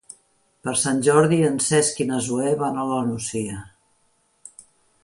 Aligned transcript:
Per 0.67 0.73
Sant 0.83 1.01
Jordi 1.07 1.39
en 1.49 1.59
Cesc 1.65 2.01
i 2.07 2.09
na 2.13 2.19
Zoè 2.29 2.55
van 2.65 2.81
a 2.85 2.87
la 2.95 2.99
Nucia. 3.13 3.61